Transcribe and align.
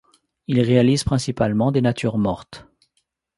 Il 0.47 0.59
réalise 0.61 1.03
principalement 1.03 1.71
des 1.71 1.79
natures-mortes. 1.81 2.65